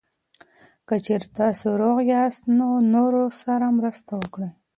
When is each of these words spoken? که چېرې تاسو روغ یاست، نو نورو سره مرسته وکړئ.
که 0.87 0.95
چېرې 1.05 1.27
تاسو 1.37 1.67
روغ 1.81 1.97
یاست، 2.11 2.41
نو 2.57 2.67
نورو 2.93 3.23
سره 3.41 3.67
مرسته 3.77 4.11
وکړئ. 4.17 4.49